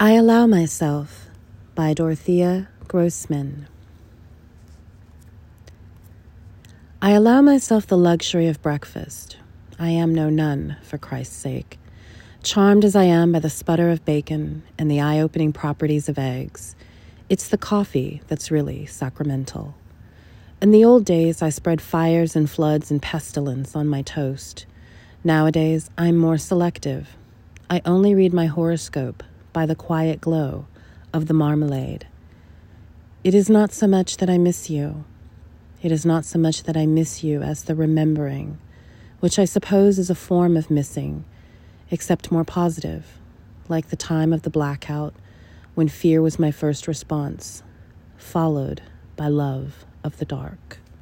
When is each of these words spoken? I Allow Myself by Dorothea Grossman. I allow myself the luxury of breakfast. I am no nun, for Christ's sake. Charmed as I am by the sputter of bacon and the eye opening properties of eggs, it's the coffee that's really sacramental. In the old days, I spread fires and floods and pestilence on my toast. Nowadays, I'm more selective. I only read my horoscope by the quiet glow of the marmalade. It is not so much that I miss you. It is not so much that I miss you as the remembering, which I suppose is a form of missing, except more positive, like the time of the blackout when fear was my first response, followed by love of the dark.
I 0.00 0.12
Allow 0.12 0.46
Myself 0.46 1.26
by 1.74 1.92
Dorothea 1.92 2.68
Grossman. 2.86 3.66
I 7.02 7.10
allow 7.10 7.42
myself 7.42 7.84
the 7.84 7.98
luxury 7.98 8.46
of 8.46 8.62
breakfast. 8.62 9.38
I 9.76 9.88
am 9.88 10.14
no 10.14 10.30
nun, 10.30 10.76
for 10.84 10.98
Christ's 10.98 11.34
sake. 11.34 11.80
Charmed 12.44 12.84
as 12.84 12.94
I 12.94 13.04
am 13.04 13.32
by 13.32 13.40
the 13.40 13.50
sputter 13.50 13.90
of 13.90 14.04
bacon 14.04 14.62
and 14.78 14.88
the 14.88 15.00
eye 15.00 15.18
opening 15.18 15.52
properties 15.52 16.08
of 16.08 16.16
eggs, 16.16 16.76
it's 17.28 17.48
the 17.48 17.58
coffee 17.58 18.22
that's 18.28 18.52
really 18.52 18.86
sacramental. 18.86 19.74
In 20.62 20.70
the 20.70 20.84
old 20.84 21.04
days, 21.06 21.42
I 21.42 21.48
spread 21.48 21.80
fires 21.80 22.36
and 22.36 22.48
floods 22.48 22.92
and 22.92 23.02
pestilence 23.02 23.74
on 23.74 23.88
my 23.88 24.02
toast. 24.02 24.64
Nowadays, 25.24 25.90
I'm 25.98 26.16
more 26.16 26.38
selective. 26.38 27.16
I 27.68 27.82
only 27.84 28.14
read 28.14 28.32
my 28.32 28.46
horoscope 28.46 29.24
by 29.58 29.66
the 29.66 29.74
quiet 29.74 30.20
glow 30.20 30.68
of 31.12 31.26
the 31.26 31.34
marmalade. 31.34 32.06
It 33.24 33.34
is 33.34 33.50
not 33.50 33.72
so 33.72 33.88
much 33.88 34.18
that 34.18 34.30
I 34.30 34.38
miss 34.38 34.70
you. 34.70 35.04
It 35.82 35.90
is 35.90 36.06
not 36.06 36.24
so 36.24 36.38
much 36.38 36.62
that 36.62 36.76
I 36.76 36.86
miss 36.86 37.24
you 37.24 37.42
as 37.42 37.64
the 37.64 37.74
remembering, 37.74 38.60
which 39.18 39.36
I 39.36 39.46
suppose 39.46 39.98
is 39.98 40.10
a 40.10 40.14
form 40.14 40.56
of 40.56 40.70
missing, 40.70 41.24
except 41.90 42.30
more 42.30 42.44
positive, 42.44 43.18
like 43.68 43.88
the 43.88 43.96
time 43.96 44.32
of 44.32 44.42
the 44.42 44.50
blackout 44.58 45.12
when 45.74 45.88
fear 45.88 46.22
was 46.22 46.38
my 46.38 46.52
first 46.52 46.86
response, 46.86 47.64
followed 48.16 48.80
by 49.16 49.26
love 49.26 49.84
of 50.04 50.18
the 50.18 50.24
dark. 50.24 50.78